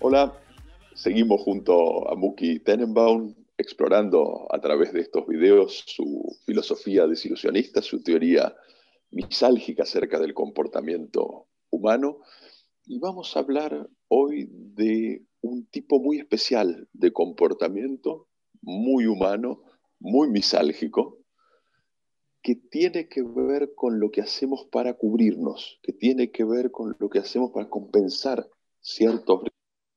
[0.00, 0.38] Hola,
[0.94, 8.02] seguimos junto a Muki Tenenbaum explorando a través de estos videos su filosofía desilusionista, su
[8.02, 8.54] teoría
[9.12, 12.18] misálgica acerca del comportamiento humano.
[12.86, 18.28] Y vamos a hablar hoy de un tipo muy especial de comportamiento,
[18.62, 19.62] muy humano,
[19.98, 21.18] muy misálgico,
[22.42, 26.94] que tiene que ver con lo que hacemos para cubrirnos, que tiene que ver con
[26.98, 28.48] lo que hacemos para compensar
[28.80, 29.42] ciertos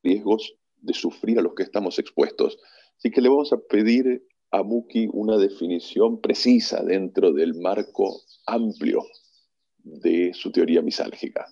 [0.03, 2.57] riesgos de sufrir a los que estamos expuestos.
[2.97, 9.03] Así que le vamos a pedir a Muki una definición precisa dentro del marco amplio
[9.83, 11.47] de su teoría misálgica.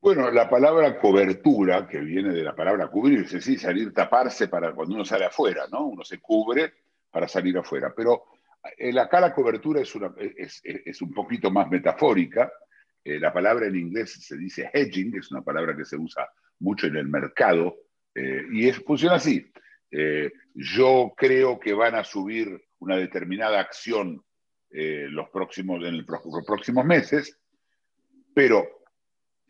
[0.00, 4.94] Bueno, la palabra cobertura, que viene de la palabra cubrirse, sí, salir, taparse para cuando
[4.94, 5.86] uno sale afuera, ¿no?
[5.86, 6.72] Uno se cubre
[7.10, 7.92] para salir afuera.
[7.96, 8.24] Pero
[8.76, 12.52] eh, acá la cobertura es, es, un poquito más metafórica.
[13.02, 16.86] Eh, la palabra en inglés se dice hedging, es una palabra que se usa mucho
[16.86, 17.76] en el mercado,
[18.14, 19.50] eh, y funciona así.
[19.90, 24.24] Eh, yo creo que van a subir una determinada acción
[24.74, 27.38] eh, los, próximos, en los próximos meses,
[28.34, 28.66] pero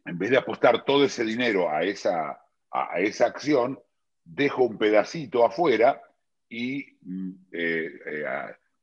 [0.05, 3.80] en vez de apostar todo ese dinero a esa, a, esa acción,
[4.22, 6.00] dejo un pedacito afuera
[6.48, 7.33] y mm,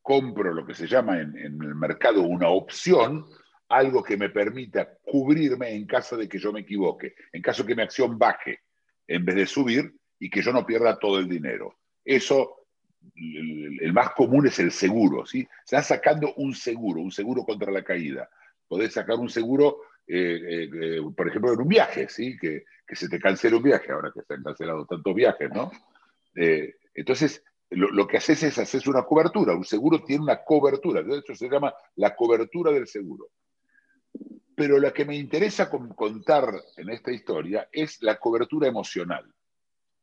[0.01, 3.25] compro lo que se llama en, en el mercado una opción
[3.71, 7.75] algo que me permita cubrirme en caso de que yo me equivoque, en caso que
[7.75, 8.59] mi acción baje
[9.07, 11.77] en vez de subir y que yo no pierda todo el dinero.
[12.03, 12.60] Eso,
[13.15, 15.47] el, más común es el seguro, ¿sí?
[15.65, 18.29] Se está sacando un seguro, un seguro contra la caída.
[18.67, 22.37] Podés sacar un seguro, eh, eh, eh, por ejemplo, en un viaje, ¿sí?
[22.37, 22.63] Que,
[22.93, 25.71] se te cancele un viaje, ahora que se han cancelado tantos viajes, ¿no?
[26.93, 29.55] entonces, lo, que haces es hacer una cobertura.
[29.55, 33.29] Un seguro tiene una cobertura, de hecho se llama la cobertura del seguro.
[34.55, 39.33] Pero lo que me interesa contar en esta historia es la cobertura emocional.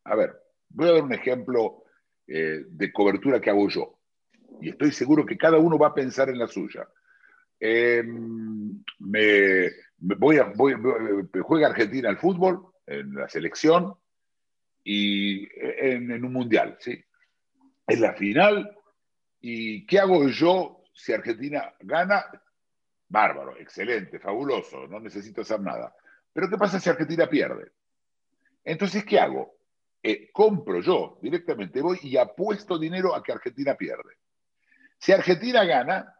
[0.04, 0.32] A ver,
[0.70, 1.84] voy a dar un ejemplo
[2.28, 3.98] eh, de cobertura que hago yo.
[4.60, 6.86] Y estoy seguro que cada uno va a pensar en la suya.
[7.58, 10.52] Em, me, voy a,
[11.42, 13.94] juega Argentina al fútbol, en la selección,
[14.84, 17.02] y en, en un mundial, ¿sí?
[17.86, 18.76] En la final,
[19.40, 22.24] ¿y qué hago yo si Argentina gana?
[23.08, 25.94] Bárbaro, excelente, fabuloso, no necesito hacer nada.
[26.32, 27.72] Pero ¿qué pasa si Argentina pierde?
[28.64, 29.57] Entonces, ¿qué hago?
[30.02, 34.18] Eh, compro yo directamente, voy y apuesto dinero a que Argentina pierde.
[34.98, 36.14] Si Argentina gana,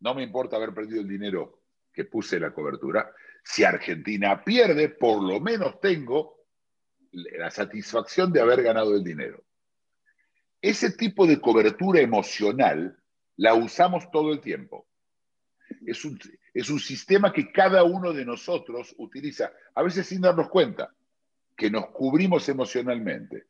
[0.00, 1.62] no me importa haber perdido el dinero
[1.92, 3.12] que puse en la cobertura.
[3.42, 6.46] Si Argentina pierde, por lo menos tengo
[7.12, 9.44] la satisfacción de haber ganado el dinero.
[10.60, 12.98] Ese tipo de cobertura emocional
[13.36, 14.86] la usamos todo el tiempo
[15.86, 16.18] es un,
[16.52, 20.94] es un sistema que cada uno de nosotros utiliza, a veces sin darnos cuenta,
[21.56, 23.44] que nos cubrimos emocionalmente.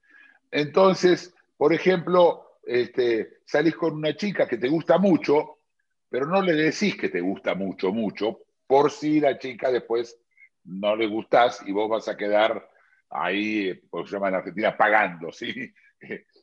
[0.51, 5.59] Entonces, por ejemplo, este, salís con una chica que te gusta mucho,
[6.09, 10.19] pero no le decís que te gusta mucho, mucho, por si la chica después
[10.65, 12.71] no le gustás y vos vas a quedar
[13.11, 15.73] ahí, por se llama en Argentina, pagando, ¿sí?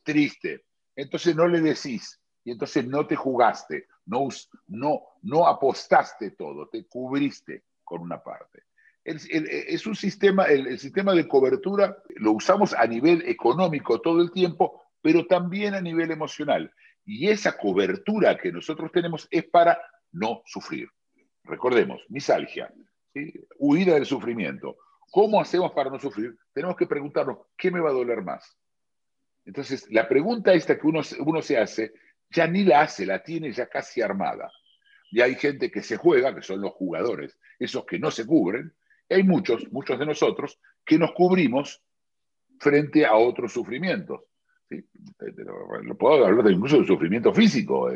[0.04, 0.64] Triste.
[0.94, 4.28] Entonces no le decís y entonces no te jugaste, no,
[4.68, 8.64] no, no apostaste todo, te cubriste con una parte.
[9.04, 14.82] Es un sistema, el, sistema de cobertura lo usamos a nivel económico todo el tiempo,
[15.00, 16.72] pero también a nivel emocional.
[17.04, 19.80] Y esa cobertura que nosotros tenemos es para
[20.12, 20.88] no sufrir.
[21.44, 22.72] Recordemos, misalgia,
[23.58, 24.76] huida del sufrimiento.
[25.10, 26.36] ¿Cómo hacemos para no sufrir?
[26.52, 28.56] Tenemos que preguntarnos, ¿qué me va a doler más?
[29.44, 31.92] Entonces, la pregunta esta que uno, uno se hace
[32.30, 34.50] ya ni la hace, la tiene ya casi armada.
[35.10, 38.72] Y hay gente que se juega, que son los jugadores, esos que no se cubren,
[39.12, 41.82] hay muchos, muchos de nosotros, que nos cubrimos
[42.58, 44.20] frente a otros sufrimientos.
[44.68, 44.84] ¿sí?
[45.82, 47.90] Lo puedo hablar incluso de sufrimiento físico,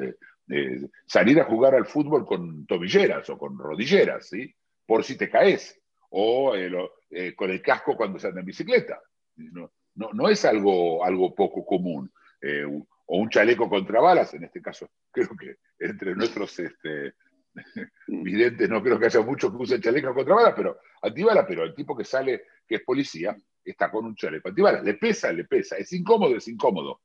[1.06, 4.54] salir a jugar al fútbol con tobilleras o con rodilleras, ¿sí?
[4.86, 5.80] por si te caes,
[6.10, 6.70] o eh,
[7.10, 9.00] eh, con el casco cuando se anda en bicicleta.
[9.36, 12.10] No, no, es algo, algo poco común.
[12.40, 12.64] Eh,
[13.08, 17.14] o un chaleco contra balas, en este caso creo que entre nuestros este,
[18.06, 21.74] videntes no creo que haya muchos que usen chaleco contra balas, pero antibalas, pero el
[21.74, 25.76] tipo que sale, que es policía, está con un chaleco antibalas, le pesa, le pesa,
[25.76, 27.00] es incómodo, es incómodo,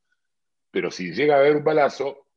[0.71, 2.27] pero si llega a haber un balazo,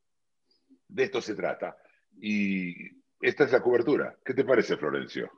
[0.89, 1.77] de esto se trata.
[2.21, 2.75] Y
[3.21, 4.17] esta es la cobertura.
[4.25, 5.31] ¿Qué te parece, Florencio?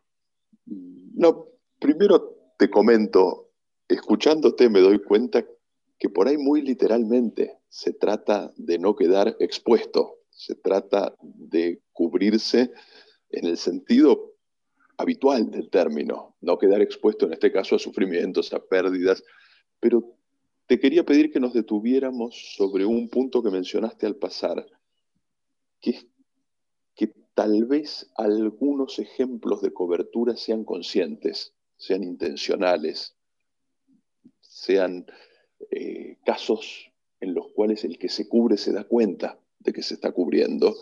[0.66, 1.46] No,
[1.78, 3.50] primero te comento,
[3.88, 5.44] escuchándote me doy cuenta
[5.98, 12.70] que por ahí muy literalmente se trata de no quedar expuesto, se trata de cubrirse
[13.30, 14.34] en el sentido
[14.98, 19.24] habitual del término, no quedar expuesto en este caso a sufrimientos, a pérdidas,
[19.80, 20.14] pero
[20.66, 24.66] te quería pedir que nos detuviéramos sobre un punto que mencionaste al pasar,
[25.80, 26.06] que es
[26.94, 33.16] que tal vez algunos ejemplos de cobertura sean conscientes, sean intencionales,
[34.40, 35.06] sean
[35.70, 36.90] eh, casos
[37.20, 39.38] en los cuales el que se cubre se da cuenta
[39.72, 40.74] que se está cubriendo,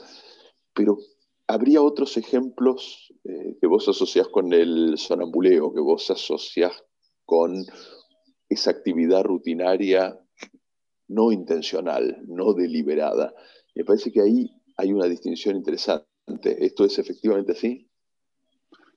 [0.72, 0.98] pero
[1.46, 6.84] habría otros ejemplos eh, que vos asociás con el sonambuleo, que vos asociás
[7.24, 7.64] con
[8.48, 10.18] esa actividad rutinaria
[11.08, 13.34] no intencional, no deliberada.
[13.74, 16.08] Me parece que ahí hay una distinción interesante.
[16.64, 17.88] ¿Esto es efectivamente así?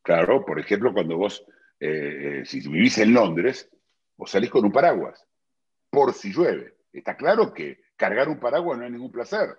[0.01, 1.45] Claro, por ejemplo, cuando vos,
[1.79, 3.69] eh, si vivís en Londres,
[4.15, 5.25] vos salís con un paraguas,
[5.89, 6.77] por si llueve.
[6.93, 9.57] Está claro que cargar un paraguas no es ningún placer,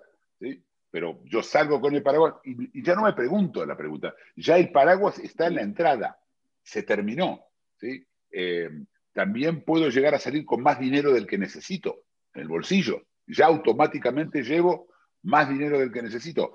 [0.91, 4.71] pero yo salgo con el paraguas y, ya no me pregunto la pregunta, ya el
[4.71, 6.19] paraguas está en la entrada,
[6.63, 7.45] se terminó.
[7.77, 8.03] ¿sí?
[8.31, 8.69] Eh,
[9.13, 12.03] también puedo llegar a salir con más dinero del que necesito
[12.33, 13.03] en el bolsillo.
[13.27, 14.87] Ya automáticamente llevo
[15.23, 16.53] más dinero del que necesito.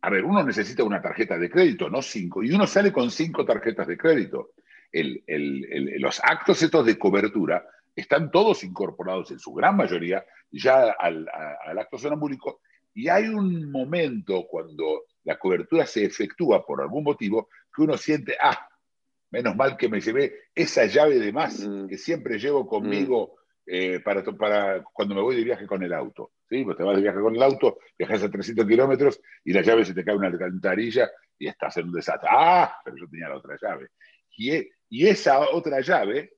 [0.00, 3.44] A ver, uno necesita una tarjeta de crédito, no cinco, y uno sale con cinco
[3.44, 4.52] tarjetas de crédito.
[4.92, 11.78] los actos estos de cobertura están todos incorporados en su gran mayoría ya al, al
[11.78, 12.60] acto sonambúlico
[12.96, 18.36] y hay un momento cuando la cobertura se efectúa por algún motivo que uno siente,
[18.40, 18.68] ah,
[19.30, 21.88] Menos mal que me llevé esa llave de más mm.
[21.88, 23.34] que siempre llevo conmigo
[23.66, 23.70] mm.
[23.70, 26.32] eh, para, para cuando me voy de viaje con el auto.
[26.48, 26.64] ¿sí?
[26.64, 29.84] Pues te vas de viaje con el auto, viajas a 300 kilómetros y la llave
[29.84, 32.28] se te cae una alcantarilla y estás en un desastre.
[32.32, 32.78] ¡Ah!
[32.84, 33.88] Pero yo tenía la otra llave.
[34.36, 36.36] Y, e, y esa otra llave,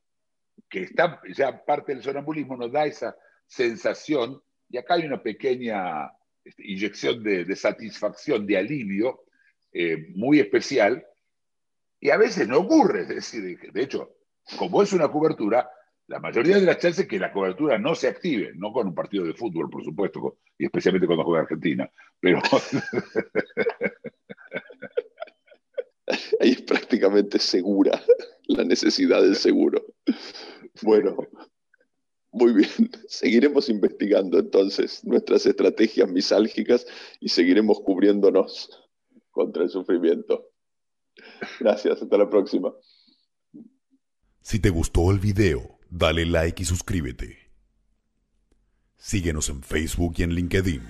[0.68, 3.14] que está ya parte del sonambulismo, nos da esa
[3.46, 6.10] sensación, y acá hay una pequeña
[6.48, 9.24] este, inyección de, satisfacción, de alivio
[9.72, 11.06] eh, muy especial,
[12.00, 14.16] y a veces no ocurre, es decir, de hecho,
[14.56, 15.70] como es una cobertura,
[16.06, 18.94] la mayoría de las chances es que la cobertura no se active, no con un
[18.94, 21.90] partido de fútbol, por supuesto, y especialmente cuando juega Argentina,
[22.20, 22.40] pero...
[26.40, 28.00] Ahí es prácticamente segura
[28.46, 29.84] la necesidad del seguro.
[30.82, 31.16] Bueno,
[32.38, 32.90] muy bien.
[33.08, 36.86] Seguiremos investigando entonces nuestras estrategias misálgicas
[37.20, 38.70] y seguiremos cubriéndonos
[39.30, 40.50] contra el sufrimiento.
[41.60, 42.72] Gracias, hasta la próxima.
[44.40, 47.52] Si te gustó el video, dale like y suscríbete.
[48.96, 50.82] Síguenos en Facebook y en LinkedIn.